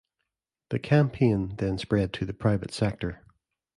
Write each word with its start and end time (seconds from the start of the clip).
The 0.69 0.79
campaign 0.79 1.57
then 1.57 1.77
spread 1.77 2.11
to 2.13 2.25
the 2.25 2.33
private 2.33 2.73
sector. 2.73 3.23